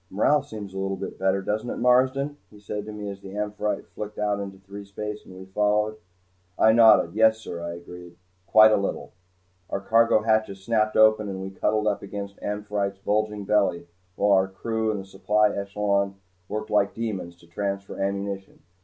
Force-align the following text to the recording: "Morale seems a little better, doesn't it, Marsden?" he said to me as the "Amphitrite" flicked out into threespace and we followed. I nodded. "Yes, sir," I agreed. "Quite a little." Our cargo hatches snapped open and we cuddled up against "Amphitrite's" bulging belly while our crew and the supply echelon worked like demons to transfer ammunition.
"Morale 0.09 0.41
seems 0.41 0.73
a 0.73 0.79
little 0.79 0.97
better, 0.97 1.43
doesn't 1.43 1.69
it, 1.69 1.77
Marsden?" 1.77 2.35
he 2.49 2.59
said 2.59 2.85
to 2.85 2.91
me 2.91 3.07
as 3.07 3.21
the 3.21 3.37
"Amphitrite" 3.37 3.85
flicked 3.89 4.17
out 4.17 4.39
into 4.39 4.57
threespace 4.57 5.23
and 5.25 5.35
we 5.37 5.45
followed. 5.45 5.95
I 6.57 6.71
nodded. 6.71 7.13
"Yes, 7.13 7.37
sir," 7.37 7.61
I 7.61 7.73
agreed. 7.75 8.17
"Quite 8.47 8.71
a 8.71 8.77
little." 8.77 9.11
Our 9.69 9.79
cargo 9.79 10.23
hatches 10.23 10.63
snapped 10.63 10.97
open 10.97 11.29
and 11.29 11.39
we 11.39 11.51
cuddled 11.51 11.85
up 11.85 12.01
against 12.01 12.41
"Amphitrite's" 12.41 12.97
bulging 12.97 13.45
belly 13.45 13.85
while 14.15 14.31
our 14.31 14.47
crew 14.47 14.89
and 14.89 14.99
the 14.99 15.05
supply 15.05 15.53
echelon 15.55 16.15
worked 16.49 16.71
like 16.71 16.95
demons 16.95 17.35
to 17.37 17.45
transfer 17.45 17.99
ammunition. 18.01 18.63